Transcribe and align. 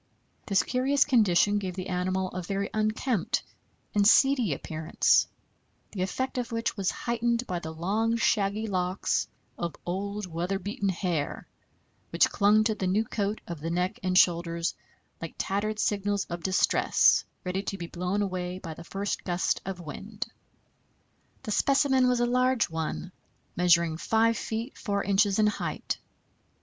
This 0.47 0.63
curious 0.63 1.05
condition 1.05 1.59
gave 1.59 1.75
the 1.75 1.85
animal 1.89 2.29
a 2.31 2.41
very 2.41 2.71
unkempt 2.73 3.43
and 3.93 4.07
"seedy" 4.07 4.51
appearance, 4.51 5.27
the 5.91 6.01
effect 6.01 6.39
of 6.39 6.51
which 6.51 6.75
was 6.75 6.89
heightened 6.89 7.45
by 7.45 7.59
the 7.59 7.69
long, 7.71 8.17
shaggy 8.17 8.65
locks 8.65 9.27
of 9.59 9.75
old, 9.85 10.25
weather 10.25 10.57
beaten 10.57 10.89
hair 10.89 11.47
which 12.09 12.31
clung 12.31 12.63
to 12.63 12.73
the 12.73 12.87
new 12.87 13.05
coat 13.05 13.41
of 13.45 13.59
the 13.59 13.69
neck 13.69 13.99
and 14.01 14.17
shoulders 14.17 14.73
like 15.21 15.35
tattered 15.37 15.77
signals 15.77 16.25
of 16.31 16.41
distress, 16.41 17.23
ready 17.43 17.61
to 17.61 17.77
be 17.77 17.85
blown 17.85 18.23
away 18.23 18.57
by 18.57 18.73
the 18.73 18.83
first 18.83 19.23
gust 19.23 19.61
of 19.67 19.79
wind. 19.79 20.25
This 21.43 21.57
specimen 21.57 22.07
was 22.07 22.19
a 22.21 22.25
large 22.25 22.71
one, 22.71 23.11
measuring 23.55 23.97
5 23.97 24.35
feet 24.35 24.79
4 24.79 25.03
inches 25.03 25.37
in 25.37 25.45
height. 25.45 25.99